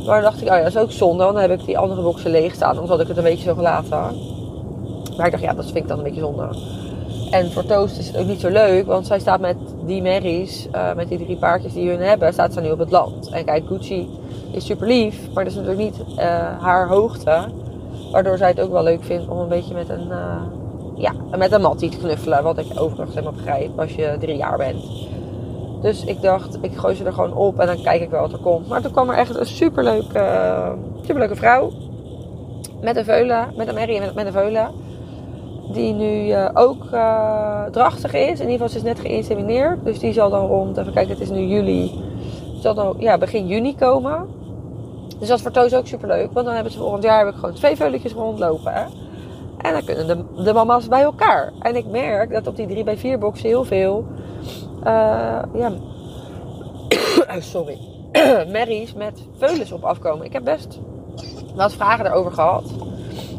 Maar 0.07 0.23
dan 0.23 0.31
dacht 0.31 0.43
ik, 0.43 0.49
oh 0.49 0.57
ja, 0.57 0.63
dat 0.63 0.75
is 0.75 0.79
ook 0.79 0.93
zonde, 0.93 1.23
want 1.23 1.37
dan 1.37 1.51
heb 1.51 1.61
ik 1.61 1.67
die 1.67 1.79
andere 1.79 2.03
boxen 2.03 2.31
leeg 2.31 2.55
staan. 2.55 2.71
Anders 2.71 2.89
had 2.89 3.01
ik 3.01 3.09
het 3.09 3.17
een 3.17 3.23
beetje 3.23 3.49
zo 3.49 3.55
gelaten. 3.55 4.17
Maar 5.17 5.27
ik 5.27 5.33
dacht, 5.33 5.43
ja, 5.43 5.55
dat 5.55 5.65
vind 5.65 5.77
ik 5.77 5.89
dan 5.89 5.99
een 5.99 6.05
beetje 6.05 6.21
zonde. 6.21 6.49
En 7.31 7.53
voor 7.53 7.65
Toast 7.65 7.99
is 7.99 8.07
het 8.07 8.17
ook 8.17 8.27
niet 8.27 8.41
zo 8.41 8.49
leuk, 8.49 8.87
want 8.87 9.07
zij 9.07 9.19
staat 9.19 9.41
met 9.41 9.57
die 9.85 10.03
merries, 10.03 10.69
eh, 10.71 10.95
met 10.95 11.09
die 11.09 11.19
drie 11.19 11.37
paardjes 11.37 11.73
die 11.73 11.89
hun 11.89 12.01
hebben, 12.01 12.33
staat 12.33 12.53
ze 12.53 12.61
nu 12.61 12.71
op 12.71 12.79
het 12.79 12.91
land. 12.91 13.29
En 13.31 13.45
kijk, 13.45 13.67
Gucci 13.67 14.09
is 14.51 14.67
super 14.67 14.87
lief, 14.87 15.21
maar 15.35 15.45
dat 15.45 15.53
is 15.53 15.59
natuurlijk 15.59 15.85
niet 15.85 16.17
eh, 16.17 16.27
haar 16.61 16.89
hoogte. 16.89 17.45
Waardoor 18.13 18.37
zij 18.37 18.49
het 18.49 18.61
ook 18.61 18.73
wel 18.73 18.83
leuk 18.83 19.05
vindt 19.05 19.29
om 19.29 19.39
een 19.39 19.49
beetje 19.49 19.75
met 19.75 19.89
een, 19.89 20.11
eh, 20.11 20.43
ja, 20.95 21.13
met 21.37 21.53
een 21.53 21.61
mattie 21.61 21.91
te 21.91 21.97
knuffelen. 21.97 22.43
Wat 22.43 22.59
ik 22.59 22.67
overigens 22.81 23.15
helemaal 23.15 23.33
begrijp 23.33 23.81
als 23.81 23.95
je 23.95 24.17
drie 24.21 24.37
jaar 24.37 24.57
bent. 24.57 24.85
Dus 25.87 26.05
ik 26.05 26.23
dacht, 26.23 26.59
ik 26.61 26.77
gooi 26.77 26.95
ze 26.95 27.05
er 27.05 27.13
gewoon 27.13 27.35
op 27.35 27.59
en 27.59 27.67
dan 27.67 27.83
kijk 27.83 28.03
ik 28.03 28.11
wel 28.11 28.21
wat 28.21 28.33
er 28.33 28.39
komt. 28.39 28.69
Maar 28.69 28.83
toen 28.83 28.93
kwam 28.93 29.11
er 29.11 29.17
echt 29.17 29.37
een 29.37 29.47
superleuke, 29.47 30.75
superleuke 31.01 31.37
vrouw. 31.37 31.73
Met 32.81 32.97
een 32.97 33.05
veulen, 33.05 33.49
met 33.57 33.69
een 33.69 33.75
merrie 33.75 34.01
en 34.01 34.15
met, 34.15 34.27
een 34.27 34.33
veulen. 34.33 34.71
Die 35.73 35.93
nu 35.93 36.31
eh, 36.31 36.51
ook 36.55 36.85
eh, 36.93 37.65
drachtig 37.65 38.13
is. 38.13 38.41
In 38.41 38.51
ieder 38.51 38.53
geval, 38.53 38.69
ze 38.69 38.77
is 38.77 38.83
net 38.83 39.01
geïnsemineerd. 39.01 39.85
Dus 39.85 39.99
die 39.99 40.13
zal 40.13 40.31
dan 40.31 40.47
rond, 40.47 40.77
even 40.77 40.93
kijken, 40.93 41.13
het 41.13 41.21
is 41.21 41.31
nu 41.31 41.41
juli. 41.41 42.05
Zal 42.61 42.75
dan 42.75 42.95
ja, 42.99 43.19
begin 43.19 43.47
juni 43.47 43.75
komen. 43.75 44.27
Dus 45.19 45.29
dat 45.29 45.37
is 45.37 45.43
voor 45.43 45.53
Toos 45.53 45.75
ook 45.75 45.87
superleuk. 45.87 46.33
Want 46.33 46.47
dan 46.47 46.55
hebben 46.55 46.73
ze 46.73 46.79
volgend 46.79 47.03
jaar 47.03 47.25
heb 47.25 47.35
ik 47.35 47.41
gewoon 47.41 47.55
twee 47.55 47.77
veuletjes 47.77 48.13
rondlopen. 48.13 48.73
Hè? 48.73 48.83
En 49.57 49.73
dan 49.73 49.85
kunnen 49.85 50.07
de, 50.07 50.43
de 50.43 50.53
mama's 50.53 50.89
bij 50.89 51.03
elkaar. 51.03 51.53
En 51.61 51.77
ik 51.77 51.87
merk 51.87 52.33
dat 52.33 52.47
op 52.47 52.57
die 52.57 52.67
3 52.67 52.85
bij 52.85 52.97
4 52.97 53.19
boxen 53.19 53.49
heel 53.49 53.65
veel... 53.65 54.05
eh, 54.83 55.43
ja, 55.55 55.73
sorry. 57.39 57.79
merries 58.53 58.95
met 58.95 59.23
veulens 59.39 59.73
op 59.73 59.85
afkomen. 59.85 60.27
Ik 60.27 60.33
heb 60.33 60.45
best 60.45 60.79
wat 61.55 61.73
vragen 61.73 62.05
daarover 62.05 62.33
gehad. 62.33 62.65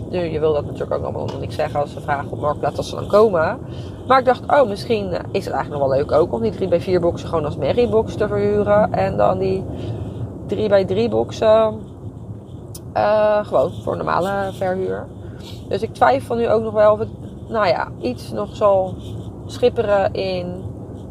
Nu, 0.09 0.19
je 0.19 0.39
wil 0.39 0.53
dat 0.53 0.65
natuurlijk 0.65 0.93
ook 0.93 1.03
allemaal 1.03 1.25
nog 1.25 1.39
niks 1.39 1.55
zeggen 1.55 1.79
als 1.79 1.91
ze 1.91 2.01
vragen 2.01 2.31
op 2.31 2.39
Marktplaats 2.39 2.77
als 2.77 2.89
ze 2.89 2.95
dan 2.95 3.07
komen. 3.07 3.59
Maar 4.07 4.19
ik 4.19 4.25
dacht, 4.25 4.41
oh, 4.51 4.67
misschien 4.67 5.13
eh, 5.13 5.19
is 5.31 5.45
het 5.45 5.53
eigenlijk 5.53 5.69
nog 5.69 5.89
wel 5.89 5.97
leuk 5.97 6.11
ook 6.11 6.33
om 6.33 6.41
die 6.41 6.51
3 6.51 6.67
bij 6.67 6.81
4 6.81 6.99
boxen 6.99 7.29
gewoon 7.29 7.45
als 7.45 7.57
merriebox 7.57 8.15
te 8.15 8.27
verhuren. 8.27 8.93
En 8.93 9.17
dan 9.17 9.37
die 9.37 9.63
3 10.45 10.69
bij 10.69 10.85
3 10.85 11.09
boxen 11.09 11.79
eh, 12.93 13.45
gewoon 13.45 13.71
voor 13.83 13.97
normale 13.97 14.51
verhuur. 14.53 15.07
Dus 15.67 15.81
ik 15.81 15.93
twijfel 15.93 16.35
nu 16.35 16.49
ook 16.49 16.63
nog 16.63 16.73
wel 16.73 16.91
of 16.91 16.99
het, 16.99 17.09
nou 17.47 17.67
ja, 17.67 17.87
iets 18.01 18.31
nog 18.31 18.55
zal 18.55 18.95
schipperen 19.45 20.13
in... 20.13 20.66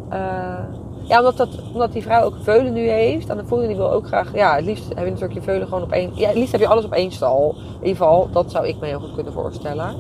eh, 0.09 0.59
ja, 1.03 1.19
omdat, 1.19 1.37
dat, 1.37 1.49
omdat 1.73 1.93
die 1.93 2.03
vrouw 2.03 2.23
ook 2.23 2.37
veulen 2.41 2.73
nu 2.73 2.89
heeft. 2.89 3.29
En 3.29 3.37
de 3.37 3.45
voerder 3.45 3.69
die 3.69 3.77
wil 3.77 3.91
ook 3.91 4.07
graag... 4.07 4.35
Ja, 4.35 4.55
het 4.55 4.65
liefst 4.65 4.89
heb 4.89 5.05
je 5.05 5.11
natuurlijk 5.11 5.33
je 5.33 5.43
veulen 5.43 5.69
gewoon 5.69 5.83
op 5.83 5.93
één... 5.93 6.11
Ja, 6.15 6.27
het 6.27 6.37
liefst 6.37 6.53
heb 6.53 6.61
je 6.61 6.67
alles 6.67 6.85
op 6.85 6.93
één 6.93 7.13
stal. 7.13 7.55
In 7.57 7.87
ieder 7.87 7.97
geval, 7.97 8.29
dat 8.33 8.51
zou 8.51 8.67
ik 8.67 8.81
me 8.81 8.87
heel 8.87 9.01
goed 9.01 9.15
kunnen 9.15 9.33
voorstellen. 9.33 9.95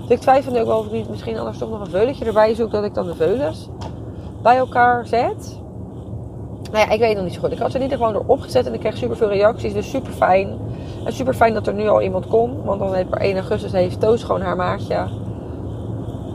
Dus 0.00 0.10
ik 0.10 0.18
twijfel 0.18 0.52
nu 0.52 0.60
ook 0.60 0.66
wel 0.66 0.78
of 0.78 0.92
ik 0.92 1.08
misschien 1.08 1.38
anders 1.38 1.58
toch 1.58 1.70
nog 1.70 1.80
een 1.80 1.90
veulentje 1.90 2.24
erbij 2.24 2.54
zoek. 2.54 2.70
Dat 2.70 2.84
ik 2.84 2.94
dan 2.94 3.06
de 3.06 3.14
veulens 3.14 3.68
bij 4.42 4.56
elkaar 4.56 5.06
zet. 5.06 5.58
Nou 6.72 6.86
ja, 6.86 6.92
ik 6.92 7.00
weet 7.00 7.14
nog 7.14 7.24
niet 7.24 7.34
zo 7.34 7.40
goed. 7.40 7.52
Ik 7.52 7.58
had 7.58 7.70
ze 7.70 7.78
niet 7.78 7.90
er 7.90 7.96
gewoon 7.96 8.14
erop 8.14 8.40
gezet 8.40 8.66
en 8.66 8.74
ik 8.74 8.80
kreeg 8.80 8.96
super 8.96 9.16
veel 9.16 9.28
reacties. 9.28 9.72
Dus 9.72 9.90
super 9.90 10.12
fijn. 10.12 10.58
En 11.04 11.12
super 11.12 11.34
fijn 11.34 11.54
dat 11.54 11.66
er 11.66 11.74
nu 11.74 11.88
al 11.88 12.02
iemand 12.02 12.26
komt. 12.26 12.64
Want 12.64 12.78
dan 12.78 12.94
heeft 12.94 13.10
per 13.10 13.20
1 13.20 13.36
augustus 13.36 13.72
heeft 13.72 14.00
Toos 14.00 14.22
gewoon 14.22 14.40
haar 14.40 14.56
maatje. 14.56 15.08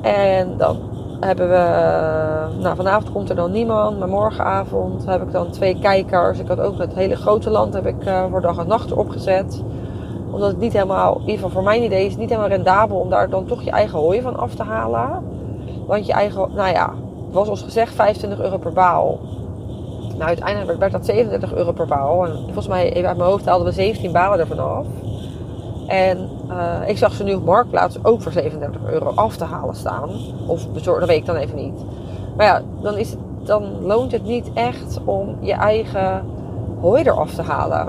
En 0.01 0.58
dan 0.58 0.93
hebben 1.25 1.50
we... 1.50 2.62
Nou, 2.62 2.75
vanavond 2.75 3.12
komt 3.12 3.30
er 3.30 3.36
dan 3.36 3.51
niemand. 3.51 4.00
Maar 4.00 4.08
morgenavond 4.08 5.06
heb 5.06 5.22
ik 5.22 5.32
dan 5.32 5.50
twee 5.50 5.80
kijkers. 5.80 6.39
Ik 6.39 6.48
had 6.48 6.60
ook 6.60 6.77
het 6.77 6.94
hele 6.94 7.15
grote 7.15 7.50
land 7.50 7.74
heb 7.74 7.86
ik 7.86 8.06
eh, 8.06 8.24
voor 8.30 8.42
dag 8.42 8.58
en 8.58 8.68
nacht 8.68 8.92
erop 8.92 9.10
gezet. 9.10 9.63
Omdat 10.32 10.48
het 10.48 10.60
niet 10.60 10.74
helemaal... 10.74 11.13
In 11.13 11.20
ieder 11.20 11.36
geval 11.36 11.50
voor 11.50 11.63
mijn 11.63 11.84
idee 11.84 12.06
is 12.06 12.12
het 12.12 12.20
niet 12.20 12.30
helemaal 12.30 12.50
rendabel 12.50 12.98
om 12.98 13.10
daar 13.10 13.30
dan 13.30 13.46
toch 13.46 13.62
je 13.62 13.72
eigen 13.72 14.00
hooi 14.00 14.22
van 14.22 14.36
af 14.36 14.56
te 14.56 14.63
halen. 14.63 15.24
Want 15.88 16.06
je 16.06 16.13
eigen... 16.13 16.50
Nou 16.56 16.72
ja, 16.72 16.94
het 17.25 17.34
was 17.34 17.48
ons 17.48 17.62
gezegd 17.62 17.94
25 17.94 18.39
euro 18.39 18.58
per 18.58 18.74
baal. 18.74 19.20
Nou, 20.18 20.24
uiteindelijk 20.24 20.80
werd 20.80 20.92
dat 20.92 21.06
37 21.06 21.53
euro 21.53 21.72
per 21.72 21.88
baal. 21.88 22.25
En 22.25 22.34
volgens 22.44 22.68
mij, 22.68 22.94
even 22.94 23.08
uit 23.08 23.18
mijn 23.18 23.30
hoofd, 23.30 23.46
haalden 23.46 23.68
we 23.68 23.74
17 23.74 24.12
balen 24.12 24.39
ervan 24.39 24.60
af. 24.60 24.86
En 25.88 26.30
eh, 26.50 26.90
ik 26.90 26.98
zag 26.98 27.13
ze 27.13 27.24
nu 27.24 27.34
op 27.34 27.46
Marktplaats 27.46 28.04
ook 28.04 28.22
voor 28.22 28.32
37 28.32 28.82
euro 28.92 29.12
af 29.16 29.36
te 29.36 29.44
halen 29.44 29.75
staan. 29.75 30.10
Of 30.48 30.70
bezorgd, 30.72 31.00
dat 31.00 31.10
weet 31.10 31.20
ik 31.20 31.25
dan 31.25 31.36
even 31.36 31.56
niet. 31.56 31.86
Maar 32.38 32.46
ja, 32.46 32.62
dan, 32.82 32.98
is 32.98 33.16
dan 33.44 33.86
loont 33.86 34.12
het 34.12 34.24
niet 34.24 34.52
echt 34.54 35.00
om 35.06 35.38
je 35.40 35.54
eigen 35.54 36.25
hooi 36.82 37.04
eraf 37.04 37.34
te 37.34 37.42
halen. 37.42 37.88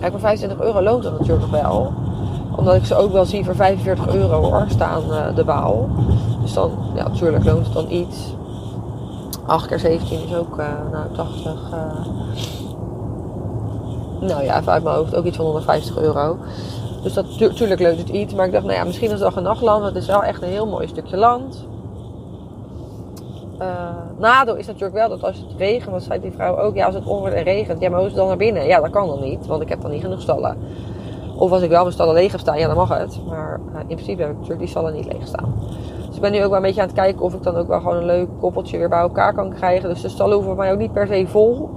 Kijk, 0.00 0.10
voor 0.10 0.20
25 0.20 0.60
euro 0.60 0.82
loont 0.82 1.04
het 1.04 1.18
natuurlijk 1.18 1.50
wel. 1.50 1.92
Omdat 2.56 2.74
ik 2.74 2.84
ze 2.84 2.94
ook 2.94 3.12
wel 3.12 3.24
zie 3.24 3.44
voor 3.44 3.54
45 3.54 4.14
euro 4.14 4.42
hoor, 4.42 4.64
staan 4.68 5.12
eh, 5.12 5.34
de 5.34 5.44
baal. 5.44 5.88
Dus 6.42 6.52
dan, 6.52 6.70
ja, 6.94 7.08
natuurlijk 7.08 7.44
loont 7.44 7.64
het 7.64 7.74
dan 7.74 7.90
iets. 7.90 8.16
8 9.46 9.66
keer 9.66 9.78
17 9.78 10.24
is 10.24 10.34
ook, 10.34 10.58
eh, 10.58 10.66
nou, 10.92 11.04
80. 11.14 11.70
eh, 11.72 12.06
nou 14.20 14.44
ja, 14.44 14.58
even 14.58 14.72
uit 14.72 14.82
mijn 14.82 14.96
hoofd 14.96 15.14
ook 15.14 15.24
iets 15.24 15.36
van 15.36 15.44
150 15.44 15.98
euro. 15.98 16.36
Dus 17.02 17.14
dat 17.14 17.38
tu- 17.38 17.52
tuurlijk 17.52 17.80
leunt 17.80 17.98
het 17.98 18.08
iets. 18.08 18.34
Maar 18.34 18.46
ik 18.46 18.52
dacht, 18.52 18.64
nou 18.64 18.76
ja, 18.76 18.84
misschien 18.84 19.10
als 19.10 19.20
dag 19.20 19.36
en 19.36 19.42
nachtland. 19.42 19.84
Het 19.84 19.96
is 19.96 20.06
wel 20.06 20.22
echt 20.22 20.42
een 20.42 20.48
heel 20.48 20.66
mooi 20.66 20.88
stukje 20.88 21.16
land. 21.16 21.66
Eh, 23.58 23.68
nadeel 24.18 24.56
is 24.56 24.66
natuurlijk 24.66 24.94
wel 24.94 25.08
dat 25.08 25.22
als 25.22 25.36
het 25.36 25.58
regent, 25.58 25.90
wat 25.90 26.02
zei 26.02 26.20
die 26.20 26.32
vrouw 26.32 26.58
ook, 26.58 26.74
ja, 26.74 26.86
als 26.86 26.94
het 26.94 27.06
onweer 27.06 27.32
en 27.32 27.42
regent, 27.42 27.80
ja, 27.80 27.88
maar 27.88 27.98
hoe 27.98 28.06
is 28.08 28.12
het 28.12 28.20
dan 28.20 28.28
naar 28.28 28.36
binnen? 28.36 28.66
Ja, 28.66 28.80
dat 28.80 28.90
kan 28.90 29.06
dan 29.06 29.20
niet, 29.20 29.46
want 29.46 29.62
ik 29.62 29.68
heb 29.68 29.80
dan 29.80 29.90
niet 29.90 30.02
genoeg 30.02 30.20
stallen. 30.20 30.56
Of 31.36 31.52
als 31.52 31.62
ik 31.62 31.70
wel 31.70 31.80
mijn 31.80 31.92
stallen 31.92 32.14
leeg 32.14 32.30
heb 32.30 32.40
staan, 32.40 32.58
ja, 32.58 32.66
dan 32.66 32.76
mag 32.76 32.98
het. 32.98 33.20
Maar 33.28 33.60
eh, 33.74 33.80
in 33.80 33.86
principe 33.86 34.20
heb 34.20 34.30
ik 34.30 34.34
natuurlijk 34.34 34.60
die 34.60 34.68
stallen 34.68 34.94
niet 34.94 35.12
leeg 35.12 35.26
staan. 35.26 35.54
Dus 36.06 36.16
ik 36.16 36.20
ben 36.20 36.32
nu 36.32 36.38
ook 36.42 36.48
wel 36.48 36.56
een 36.56 36.62
beetje 36.62 36.80
aan 36.80 36.86
het 36.86 36.96
kijken 36.96 37.22
of 37.22 37.34
ik 37.34 37.42
dan 37.42 37.56
ook 37.56 37.68
wel 37.68 37.80
gewoon 37.80 37.96
een 37.96 38.04
leuk 38.04 38.28
koppeltje 38.40 38.78
weer 38.78 38.88
bij 38.88 39.00
elkaar 39.00 39.34
kan 39.34 39.54
krijgen. 39.54 39.88
Dus 39.88 40.00
de 40.00 40.08
stallen 40.08 40.34
hoeven 40.34 40.54
voor 40.54 40.62
mij 40.62 40.72
ook 40.72 40.78
niet 40.78 40.92
per 40.92 41.06
se 41.06 41.26
vol. 41.26 41.70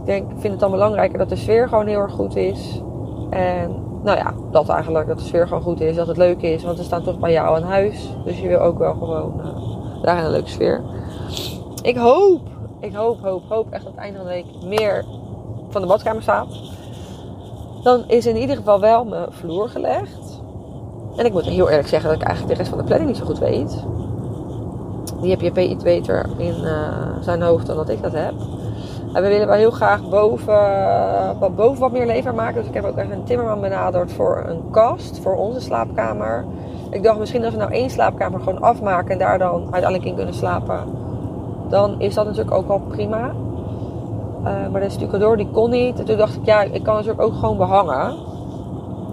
Ik 0.00 0.06
denk, 0.06 0.30
vind 0.36 0.52
het 0.52 0.60
dan 0.60 0.70
belangrijker 0.70 1.18
dat 1.18 1.28
de 1.28 1.36
sfeer 1.36 1.68
gewoon 1.68 1.86
heel 1.86 2.00
erg 2.00 2.12
goed 2.12 2.36
is. 2.36 2.82
En 3.30 3.76
nou 4.02 4.18
ja, 4.18 4.34
dat 4.50 4.68
eigenlijk, 4.68 5.06
dat 5.06 5.18
de 5.18 5.24
sfeer 5.24 5.46
gewoon 5.46 5.62
goed 5.62 5.80
is, 5.80 5.96
dat 5.96 6.06
het 6.06 6.16
leuk 6.16 6.42
is. 6.42 6.62
Want 6.62 6.78
we 6.78 6.84
staan 6.84 7.02
toch 7.02 7.18
bij 7.18 7.32
jou 7.32 7.56
aan 7.56 7.62
huis. 7.62 8.08
Dus 8.24 8.40
je 8.40 8.48
wil 8.48 8.58
ook 8.58 8.78
wel 8.78 8.94
gewoon 8.94 9.40
eh, 9.40 10.02
daar 10.02 10.24
een 10.24 10.30
leuke 10.30 10.48
sfeer. 10.48 10.82
Ik 11.82 11.96
hoop, 11.96 12.40
ik 12.80 12.94
hoop, 12.94 13.22
hoop, 13.22 13.42
hoop 13.48 13.70
echt 13.70 13.84
dat 13.84 13.92
het 13.92 14.00
einde 14.00 14.18
van 14.18 14.26
de 14.26 14.32
week 14.32 14.46
meer 14.64 15.04
van 15.68 15.80
de 15.80 15.86
badkamer 15.86 16.22
staat. 16.22 16.48
Dan 17.82 18.04
is 18.06 18.26
in 18.26 18.36
ieder 18.36 18.56
geval 18.56 18.80
wel 18.80 19.04
mijn 19.04 19.32
vloer 19.32 19.68
gelegd. 19.68 20.40
En 21.16 21.26
ik 21.26 21.32
moet 21.32 21.44
heel 21.44 21.68
eerlijk 21.68 21.88
zeggen 21.88 22.10
dat 22.10 22.20
ik 22.20 22.26
eigenlijk 22.26 22.56
de 22.56 22.62
rest 22.62 22.74
van 22.74 22.78
de 22.78 22.84
planning 22.84 23.10
niet 23.10 23.18
zo 23.18 23.24
goed 23.24 23.38
weet. 23.38 23.84
Die 25.20 25.30
heb 25.30 25.40
je 25.40 25.68
iets 25.68 25.84
beter 25.84 26.28
in 26.36 26.64
eh, 26.64 26.92
zijn 27.20 27.42
hoofd 27.42 27.66
dan 27.66 27.76
dat 27.76 27.88
ik 27.88 28.02
dat 28.02 28.12
heb. 28.12 28.34
En 29.12 29.22
we 29.22 29.28
willen 29.28 29.46
wel 29.46 29.56
heel 29.56 29.70
graag 29.70 30.08
boven, 30.08 31.38
wat 31.38 31.56
boven 31.56 31.80
wat 31.80 31.92
meer 31.92 32.06
lever 32.06 32.34
maken. 32.34 32.54
Dus 32.54 32.66
ik 32.66 32.74
heb 32.74 32.84
ook 32.84 32.96
even 32.96 33.12
een 33.12 33.24
timmerman 33.24 33.60
benaderd 33.60 34.12
voor 34.12 34.44
een 34.46 34.70
kast 34.70 35.18
voor 35.18 35.34
onze 35.34 35.60
slaapkamer. 35.60 36.44
Ik 36.90 37.02
dacht 37.02 37.18
misschien 37.18 37.44
als 37.44 37.52
we 37.52 37.58
nou 37.58 37.72
één 37.72 37.90
slaapkamer 37.90 38.40
gewoon 38.40 38.60
afmaken 38.60 39.10
en 39.10 39.18
daar 39.18 39.38
dan 39.38 39.62
uiteindelijk 39.62 40.04
in 40.04 40.14
kunnen 40.14 40.34
slapen. 40.34 40.80
Dan 41.68 42.00
is 42.00 42.14
dat 42.14 42.24
natuurlijk 42.24 42.56
ook 42.56 42.68
wel 42.68 42.80
prima. 42.88 43.32
Eh, 44.44 44.52
maar 44.72 44.80
de 44.80 44.90
stucador 44.90 45.36
die 45.36 45.50
kon 45.50 45.70
niet. 45.70 45.98
En 45.98 46.04
toen 46.04 46.16
dacht 46.16 46.36
ik, 46.36 46.44
ja, 46.44 46.62
ik 46.62 46.82
kan 46.82 46.94
natuurlijk 46.94 47.22
ook 47.22 47.34
gewoon 47.34 47.56
behangen. 47.56 48.16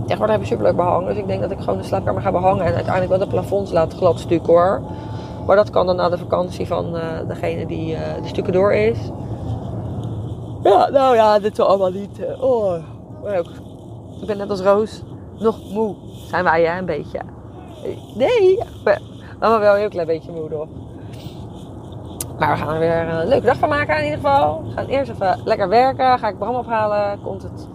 Tegenwoordig 0.02 0.36
heb 0.36 0.42
ik 0.42 0.48
superleuk 0.48 0.76
behang. 0.76 1.08
Dus 1.08 1.18
ik 1.18 1.28
denk 1.28 1.42
dat 1.42 1.52
ik 1.52 1.60
gewoon 1.60 1.78
de 1.78 1.84
slaapkamer 1.84 2.22
ga 2.22 2.32
behangen. 2.32 2.66
En 2.66 2.74
uiteindelijk 2.74 3.10
wel 3.10 3.20
de 3.20 3.28
plafonds 3.28 3.72
laat 3.72 3.94
glad 3.94 4.26
hoor. 4.46 4.82
Maar 5.46 5.56
dat 5.56 5.70
kan 5.70 5.86
dan 5.86 5.96
na 5.96 6.10
de 6.10 6.18
vakantie 6.18 6.68
van 6.68 6.96
eh, 6.98 7.02
degene 7.28 7.66
die 7.66 7.96
eh, 7.96 8.22
de 8.22 8.28
stucador 8.28 8.74
is. 8.74 8.98
Ja, 10.68 10.90
nou 10.90 11.16
ja, 11.16 11.40
dit 11.40 11.56
zal 11.56 11.68
allemaal 11.68 11.92
niet. 11.92 12.20
eh, 12.20 12.44
oh. 12.44 12.74
Ik 14.22 14.28
ben 14.28 14.38
net 14.38 14.50
als 14.50 14.62
Roos 14.62 15.04
nog 15.40 15.72
moe. 15.72 15.96
Zijn 16.28 16.44
wij 16.44 16.64
hè, 16.64 16.78
een 16.78 16.86
beetje. 16.86 17.20
Nee, 18.16 18.60
maar 19.40 19.60
wel 19.60 19.74
een 19.74 19.80
heel 19.80 19.90
klein 19.90 20.08
beetje 20.08 20.32
moe 20.32 20.50
nog. 20.50 20.68
Maar 22.40 22.52
we 22.52 22.64
gaan 22.64 22.74
er 22.74 22.80
weer 22.80 23.08
een 23.10 23.28
leuke 23.28 23.46
dag 23.46 23.58
van 23.58 23.70
maken 23.70 23.98
in 23.98 24.04
ieder 24.04 24.20
geval. 24.20 24.64
We 24.64 24.72
gaan 24.72 24.86
eerst 24.86 25.12
even 25.12 25.40
lekker 25.44 25.70
werken. 25.70 26.20
Ga 26.20 26.28
ik 26.28 26.38
Bram 26.38 26.56
ophalen. 26.56 27.22
Komt 27.22 27.44
het 27.44 27.68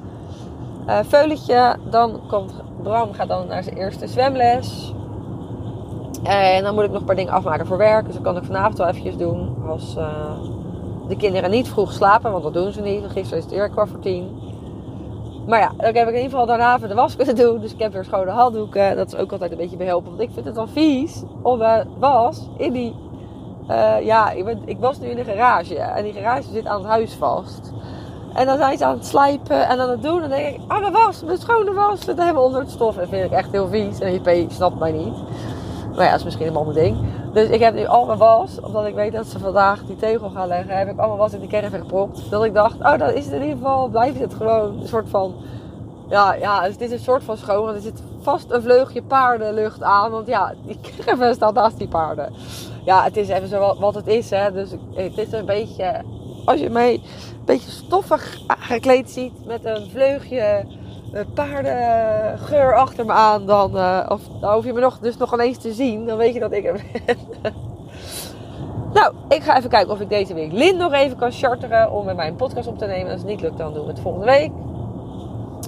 veuletje. 1.07 1.77
Dan 1.91 2.21
komt 2.29 2.53
Bram 2.83 3.13
gaat 3.13 3.29
dan 3.29 3.47
naar 3.47 3.63
zijn 3.63 3.77
eerste 3.77 4.07
zwemles. 4.07 4.95
En 6.23 6.63
dan 6.63 6.75
moet 6.75 6.85
ik 6.85 6.91
nog 6.91 7.01
een 7.01 7.07
paar 7.07 7.17
dingen 7.17 7.33
afmaken 7.33 7.67
voor 7.67 7.79
werk. 7.79 8.05
Dus 8.05 8.15
dat 8.15 8.23
kan 8.23 8.37
ik 8.37 8.45
vanavond 8.45 8.79
wel 8.79 8.87
eventjes 8.87 9.17
doen. 9.17 9.57
Als 9.69 9.97
eh, 9.97 10.33
de 11.09 11.17
kinderen 11.17 11.51
niet 11.51 11.69
vroeg 11.69 11.93
slapen. 11.93 12.31
Want 12.33 12.43
dat 12.43 12.55
doen 12.55 12.73
ze 12.73 12.81
niet. 12.81 13.05
Gisteren 13.09 13.39
is 13.39 13.45
het 13.45 13.53
eerder 13.53 13.71
kwart 13.71 13.91
voor 13.91 13.99
tien. 14.01 14.51
Maar 15.47 15.61
ja, 15.61 15.73
dan 15.77 15.85
heb 15.85 15.97
ik 15.97 16.15
in 16.15 16.15
ieder 16.15 16.31
geval 16.31 16.47
daarna 16.47 16.79
de 16.79 16.95
was 16.95 17.17
kunnen 17.17 17.37
doen. 17.37 17.61
Dus 17.61 17.73
ik 17.73 17.79
heb 17.79 17.93
weer 17.93 18.05
schone 18.05 18.31
handdoeken. 18.31 18.97
Dat 18.97 19.07
is 19.07 19.19
ook 19.19 19.33
altijd 19.33 19.51
een 19.51 19.57
beetje 19.57 19.77
behelpen. 19.77 20.11
Want 20.11 20.23
ik 20.23 20.31
vind 20.35 20.47
het 20.47 20.55
dan 20.55 20.69
vies 20.69 21.23
om 21.43 21.59
de 21.59 21.85
was 21.99 22.49
in 22.57 22.73
die... 22.73 22.95
eh, 23.69 24.01
ja, 24.05 24.31
ik, 24.65 24.79
was 24.79 24.99
nu 24.99 25.07
in 25.07 25.17
de 25.17 25.25
garage. 25.25 25.79
En 25.79 26.05
die 26.05 26.13
garage 26.13 26.49
zit 26.53 26.67
aan 26.67 26.81
het 26.81 26.89
huis 26.89 27.15
vast. 27.15 27.73
En 28.35 28.47
dan 28.47 28.57
zijn 28.57 28.79
ze 28.79 28.85
aan 28.85 28.95
het 28.95 29.07
slijpen 29.07 29.69
en 29.69 29.81
aan 29.81 29.91
het 29.91 30.03
doen. 30.03 30.23
En 30.23 30.29
dan 30.29 30.39
denk 30.39 30.55
ik, 30.57 30.61
ah, 30.67 30.81
mijn 30.81 30.93
was, 30.93 31.25
mijn 31.25 31.39
schone 31.39 31.73
was 31.73 32.01
zit 32.01 32.19
helemaal 32.19 32.45
onder 32.45 32.61
het 32.61 32.71
stof. 32.71 32.95
En 32.95 33.01
dat 33.01 33.09
vind 33.09 33.25
ik 33.25 33.31
echt 33.31 33.53
heel 33.53 33.69
vies. 33.69 33.99
En 33.99 34.15
JP 34.15 34.51
snapt 34.51 34.79
mij 34.79 34.93
niet. 34.93 35.15
Maar 35.95 36.05
ja, 36.05 36.11
dat 36.11 36.19
is 36.19 36.25
misschien 36.25 36.47
een 36.47 36.57
ander 36.57 36.75
ding. 36.75 36.97
Dus 37.33 37.49
ik 37.49 37.61
heb 37.61 37.75
nu 37.75 37.87
al 37.87 38.07
mijn 38.07 38.19
was, 38.19 38.61
omdat 38.61 38.87
ik 38.87 38.95
weet 38.95 39.13
dat 39.13 39.27
ze 39.27 39.39
vandaag 39.39 39.85
die 39.85 39.97
tegel 39.97 40.31
gaan 40.31 40.49
leggen, 40.49 40.77
heb 40.77 40.89
ik 40.89 40.99
allemaal 40.99 41.17
was 41.17 41.33
in 41.33 41.41
de 41.41 41.47
caravan 41.47 41.81
gepropt. 41.81 42.31
Dat 42.31 42.45
ik 42.45 42.55
dacht, 42.55 42.79
oh, 42.79 42.99
dan 42.99 43.11
is 43.11 43.25
het 43.25 43.35
in 43.35 43.41
ieder 43.41 43.57
geval, 43.57 43.89
blijft 43.89 44.21
het 44.21 44.35
gewoon 44.35 44.81
een 44.81 44.89
soort 44.89 45.09
van, 45.09 45.35
ja, 46.09 46.35
ja, 46.35 46.63
het 46.63 46.81
is 46.81 46.91
een 46.91 46.99
soort 46.99 47.25
van 47.25 47.37
schoon. 47.37 47.65
Want 47.65 47.77
er 47.77 47.83
zit 47.83 48.03
vast 48.21 48.51
een 48.51 48.63
vleugje 48.63 49.03
paardenlucht 49.03 49.83
aan. 49.83 50.11
Want 50.11 50.27
ja, 50.27 50.55
die 50.67 50.79
caravan 50.97 51.35
staat 51.35 51.55
naast 51.55 51.79
die 51.79 51.89
paarden. 51.89 52.33
Ja, 52.85 53.03
het 53.03 53.17
is 53.17 53.29
even 53.29 53.49
zo 53.49 53.77
wat, 53.79 53.95
het 53.95 54.07
is, 54.07 54.31
hè. 54.31 54.53
Dus 54.53 54.71
het 54.95 55.19
is 55.19 55.33
een 55.33 55.47
beetje, 55.47 56.03
als 56.45 56.61
je 56.61 56.71
mij 56.71 56.93
een 56.93 57.03
beetje 57.45 57.71
stoffig 57.71 58.39
gekleed 58.47 59.11
ziet 59.11 59.47
met 59.47 59.65
een 59.65 59.91
vleugje 59.91 60.65
paardengeur 61.35 62.75
achter 62.77 63.07
me 63.07 63.13
aan, 63.13 63.47
dan, 63.47 63.77
eh, 63.79 64.07
of, 64.09 64.21
dan 64.41 64.55
hoef 64.55 64.65
je 64.65 64.73
me 64.73 64.81
nog, 64.81 64.99
dus 64.99 65.17
nog 65.17 65.39
eens 65.39 65.59
te 65.59 65.73
zien. 65.73 66.07
Dan 66.07 66.17
weet 66.17 66.35
je 66.35 66.41
dat 66.41 66.53
ik 66.53 66.65
er 66.65 66.73
ben. 67.07 67.17
nou, 68.93 69.15
ik 69.29 69.43
ga 69.43 69.57
even 69.57 69.71
kijken 69.71 69.93
of 69.93 70.01
ik 70.01 70.09
deze 70.09 70.35
week 70.35 70.53
Lin 70.53 70.77
nog 70.77 70.93
even 70.93 71.17
kan 71.19 71.33
charteren 71.33 71.91
om 71.93 72.05
met 72.05 72.17
mij 72.17 72.29
een 72.29 72.37
podcast 72.37 72.69
op 72.69 72.79
te 72.79 72.87
nemen. 72.87 73.13
Als 73.13 73.21
het 73.21 73.31
niet 73.31 73.41
lukt, 73.41 73.59
dan 73.59 73.75
doen 73.75 73.85
we 73.85 73.91
het 73.91 74.01
volgende 74.01 74.27
week. 74.27 74.51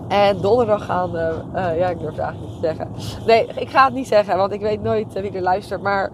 En 0.08 0.40
donderdag 0.40 0.84
gaan 0.84 1.10
we... 1.10 1.42
eh, 1.52 1.78
ja, 1.78 1.88
ik 1.88 1.98
durf 1.98 2.10
het 2.10 2.18
eigenlijk 2.20 2.52
niet 2.52 2.60
te 2.60 2.66
zeggen. 2.66 2.88
Nee, 3.26 3.46
ik 3.54 3.70
ga 3.70 3.84
het 3.84 3.94
niet 3.94 4.08
zeggen, 4.08 4.36
want 4.36 4.52
ik 4.52 4.60
weet 4.60 4.82
nooit 4.82 5.14
eh, 5.14 5.22
wie 5.22 5.32
er 5.32 5.42
luistert. 5.42 5.82
Maar 5.82 6.10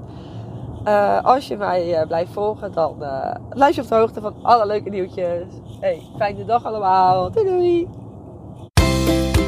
eh, 0.84 1.24
als 1.24 1.48
je 1.48 1.56
mij 1.56 1.94
eh, 1.94 2.06
blijft 2.06 2.32
volgen, 2.32 2.72
dan 2.72 3.02
eh 3.02 3.34
blijf 3.48 3.74
je 3.74 3.82
op 3.82 3.88
de 3.88 3.94
hoogte 3.94 4.20
van 4.20 4.34
alle 4.42 4.66
leuke 4.66 4.90
nieuwtjes. 4.90 5.42
Hey, 5.80 6.02
fijne 6.16 6.44
dag 6.44 6.64
allemaal. 6.64 7.30
Doei 7.30 7.46
doei! 7.46 7.88